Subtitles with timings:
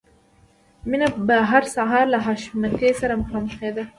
[0.89, 3.83] مینه به هر سهار له حشمتي سره مخامخېده